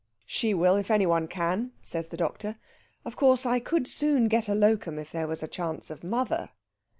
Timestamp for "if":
0.77-0.89, 4.97-5.11